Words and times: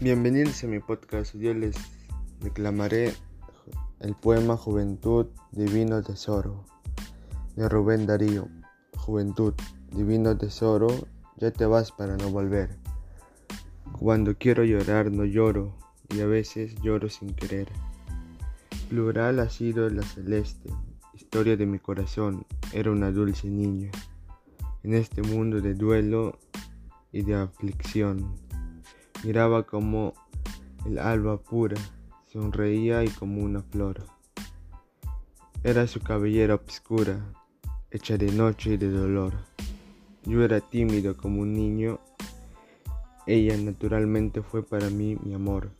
Bienvenidos 0.00 0.62
a 0.62 0.68
mi 0.68 0.78
podcast. 0.78 1.34
Yo 1.34 1.52
les 1.54 1.74
declamaré 2.38 3.14
el 3.98 4.14
poema 4.14 4.56
Juventud, 4.56 5.26
Divino 5.50 6.04
Tesoro 6.04 6.64
de 7.56 7.68
Rubén 7.68 8.06
Darío. 8.06 8.46
Juventud, 8.96 9.54
Divino 9.90 10.38
Tesoro, 10.38 10.86
ya 11.38 11.50
te 11.50 11.66
vas 11.66 11.90
para 11.90 12.16
no 12.16 12.30
volver. 12.30 12.78
Cuando 13.98 14.38
quiero 14.38 14.62
llorar 14.62 15.10
no 15.10 15.24
lloro 15.24 15.74
y 16.14 16.20
a 16.20 16.26
veces 16.26 16.76
lloro 16.80 17.08
sin 17.08 17.34
querer. 17.34 17.66
Plural 18.88 19.40
ha 19.40 19.50
sido 19.50 19.90
la 19.90 20.04
celeste, 20.04 20.70
historia 21.12 21.56
de 21.56 21.66
mi 21.66 21.80
corazón, 21.80 22.46
era 22.72 22.92
una 22.92 23.10
dulce 23.10 23.48
niña. 23.48 23.90
En 24.84 24.94
este 24.94 25.22
mundo 25.22 25.60
de 25.60 25.74
duelo 25.74 26.38
y 27.10 27.22
de 27.22 27.34
aflicción 27.34 28.47
Miraba 29.24 29.64
como 29.64 30.14
el 30.86 30.98
alba 30.98 31.38
pura, 31.38 31.76
sonreía 32.26 33.04
y 33.04 33.08
como 33.08 33.42
una 33.42 33.62
flor. 33.62 34.04
Era 35.64 35.86
su 35.86 36.00
cabellera 36.00 36.54
obscura, 36.54 37.18
hecha 37.90 38.16
de 38.16 38.30
noche 38.30 38.74
y 38.74 38.76
de 38.76 38.90
dolor. 38.90 39.34
Yo 40.24 40.44
era 40.44 40.60
tímido 40.60 41.16
como 41.16 41.42
un 41.42 41.52
niño, 41.52 41.98
ella 43.26 43.56
naturalmente 43.58 44.40
fue 44.40 44.62
para 44.62 44.88
mí 44.88 45.16
mi 45.22 45.34
amor. 45.34 45.70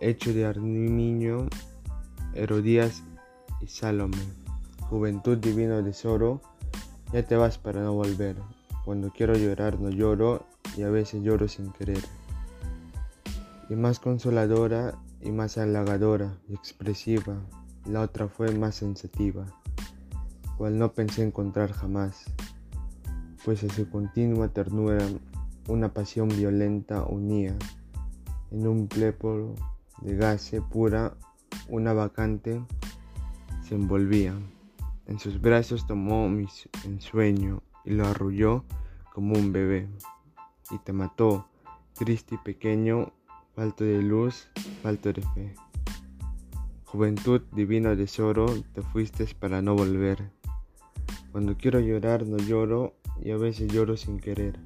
Hecho 0.00 0.32
de 0.32 0.50
niño, 0.58 1.48
Herodías 2.32 3.02
y 3.60 3.66
Salomé. 3.66 4.16
Juventud 4.88 5.36
divino 5.36 5.84
tesoro, 5.84 6.40
ya 7.12 7.22
te 7.24 7.36
vas 7.36 7.58
para 7.58 7.82
no 7.82 7.92
volver. 7.92 8.36
Cuando 8.84 9.10
quiero 9.10 9.34
llorar 9.34 9.78
no 9.80 9.90
lloro 9.90 10.46
y 10.76 10.82
a 10.82 10.90
veces 10.90 11.22
lloro 11.22 11.48
sin 11.48 11.72
querer. 11.72 12.02
Y 13.68 13.74
más 13.74 13.98
consoladora 14.00 14.98
y 15.20 15.30
más 15.30 15.58
halagadora 15.58 16.38
y 16.48 16.54
expresiva, 16.54 17.36
la 17.86 18.02
otra 18.02 18.28
fue 18.28 18.52
más 18.52 18.76
sensitiva, 18.76 19.46
cual 20.56 20.78
no 20.78 20.92
pensé 20.92 21.22
encontrar 21.22 21.72
jamás, 21.72 22.24
pues 23.44 23.64
a 23.64 23.68
su 23.68 23.88
continua 23.88 24.48
ternura 24.48 24.98
una 25.68 25.92
pasión 25.92 26.28
violenta 26.28 27.04
unía, 27.04 27.56
en 28.50 28.66
un 28.66 28.88
plepolo 28.88 29.54
de 30.02 30.16
gase 30.16 30.62
pura, 30.62 31.14
una 31.68 31.92
vacante 31.92 32.62
se 33.66 33.74
envolvía. 33.74 34.34
En 35.06 35.18
sus 35.18 35.40
brazos 35.40 35.86
tomó 35.86 36.28
mi 36.28 36.46
ensueño 36.84 37.62
y 37.84 37.90
lo 37.90 38.06
arrulló 38.06 38.64
como 39.14 39.34
un 39.34 39.52
bebé 39.52 39.88
y 40.70 40.78
te 40.78 40.92
mató, 40.92 41.48
triste 41.94 42.36
y 42.36 42.38
pequeño, 42.38 43.12
falto 43.54 43.84
de 43.84 44.02
luz, 44.02 44.48
falto 44.82 45.12
de 45.12 45.22
fe. 45.22 45.54
Juventud, 46.84 47.42
divino 47.52 47.96
tesoro, 47.96 48.46
te 48.72 48.82
fuiste 48.82 49.26
para 49.38 49.60
no 49.62 49.74
volver. 49.74 50.30
Cuando 51.32 51.56
quiero 51.56 51.80
llorar 51.80 52.26
no 52.26 52.38
lloro 52.38 52.94
y 53.22 53.30
a 53.30 53.36
veces 53.36 53.72
lloro 53.72 53.96
sin 53.96 54.18
querer. 54.18 54.58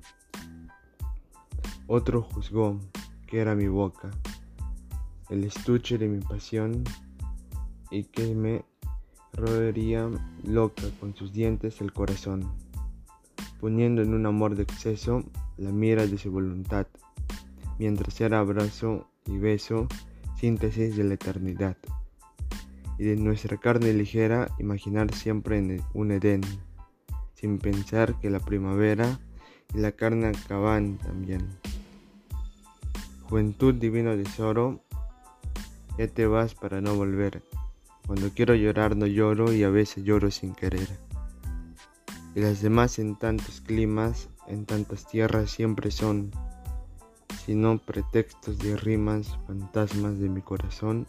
Otro 1.86 2.23
juzgó 2.23 2.78
que 3.27 3.41
era 3.41 3.55
mi 3.55 3.67
boca, 3.67 4.11
el 5.30 5.45
estuche 5.45 5.98
de 5.98 6.08
mi 6.08 6.20
pasión 6.20 6.84
y 7.91 8.05
que 8.05 8.34
me 8.34 8.64
roería 9.33 10.08
loca 10.45 10.84
con 11.00 11.17
sus 11.17 11.33
dientes 11.33 11.80
el 11.80 11.92
corazón, 11.92 12.53
poniendo 13.58 14.03
en 14.03 14.14
un 14.14 14.27
amor 14.27 14.55
de 14.55 14.62
exceso 14.62 15.25
la 15.56 15.70
mira 15.70 16.06
de 16.06 16.19
su 16.19 16.31
voluntad, 16.31 16.86
mientras 17.78 18.20
era 18.20 18.39
abrazo 18.39 19.08
y 19.27 19.39
beso, 19.39 19.89
síntesis 20.36 20.96
de 20.96 21.05
la 21.05 21.14
eternidad, 21.14 21.77
y 22.98 23.05
de 23.05 23.17
nuestra 23.17 23.57
carne 23.57 23.92
ligera 23.92 24.48
imaginar 24.58 25.14
siempre 25.14 25.58
en 25.58 25.83
un 25.95 26.11
Edén, 26.12 26.42
sin 27.35 27.58
pensar 27.58 28.18
que 28.20 28.30
la 28.30 28.41
primavera 28.41 29.20
y 29.74 29.79
la 29.79 29.92
carne 29.92 30.29
acaban 30.29 30.98
también. 30.98 31.48
Juventud 33.29 33.74
divino 33.74 34.14
tesoro, 34.17 34.80
ya 35.98 36.07
te 36.07 36.27
vas 36.27 36.55
para 36.55 36.80
no 36.80 36.95
volver. 36.95 37.42
Cuando 38.07 38.30
quiero 38.30 38.55
llorar 38.55 38.96
no 38.96 39.07
lloro 39.07 39.52
y 39.52 39.62
a 39.62 39.70
veces 39.70 40.05
lloro 40.05 40.30
sin 40.30 40.55
querer. 40.55 40.89
Y 42.35 42.41
las 42.41 42.63
demás 42.63 42.98
en 42.98 43.17
tantos 43.17 43.61
climas 43.61 44.29
en 44.47 44.67
tantas 44.67 45.07
tierras 45.07 45.51
siempre 45.51 45.91
son, 45.91 46.31
sino 47.45 47.79
pretextos 47.79 48.59
de 48.59 48.77
rimas, 48.77 49.39
fantasmas 49.47 50.19
de 50.19 50.29
mi 50.29 50.42
corazón. 50.42 51.07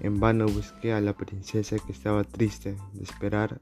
En 0.00 0.20
vano 0.20 0.46
busqué 0.46 0.92
a 0.92 1.00
la 1.00 1.16
princesa 1.16 1.76
que 1.78 1.92
estaba 1.92 2.24
triste 2.24 2.76
de 2.92 3.02
esperar. 3.02 3.60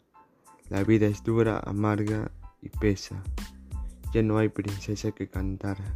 La 0.68 0.84
vida 0.84 1.06
es 1.06 1.22
dura, 1.22 1.60
amarga 1.64 2.30
y 2.60 2.68
pesa. 2.68 3.22
Ya 4.12 4.22
no 4.22 4.38
hay 4.38 4.48
princesa 4.48 5.12
que 5.12 5.28
cantara. 5.28 5.94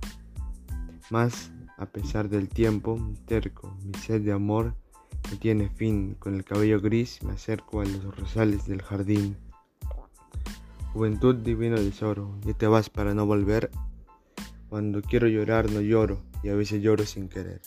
Mas, 1.10 1.52
a 1.76 1.86
pesar 1.86 2.28
del 2.28 2.48
tiempo, 2.48 2.98
terco, 3.26 3.76
mi 3.84 3.94
sed 3.94 4.22
de 4.22 4.32
amor 4.32 4.74
no 5.30 5.38
tiene 5.38 5.68
fin. 5.68 6.16
Con 6.18 6.34
el 6.34 6.44
cabello 6.44 6.80
gris 6.80 7.22
me 7.22 7.32
acerco 7.32 7.80
a 7.80 7.84
los 7.84 8.16
rosales 8.16 8.66
del 8.66 8.82
jardín. 8.82 9.36
Juventud 10.92 11.36
divino 11.36 11.76
tesoro, 11.76 12.36
ya 12.44 12.52
te 12.54 12.66
vas 12.66 12.90
para 12.90 13.14
no 13.14 13.24
volver. 13.24 13.70
Cuando 14.68 15.02
quiero 15.02 15.28
llorar 15.28 15.70
no 15.70 15.80
lloro 15.80 16.22
y 16.42 16.48
a 16.48 16.54
veces 16.54 16.82
lloro 16.82 17.06
sin 17.06 17.28
querer. 17.28 17.60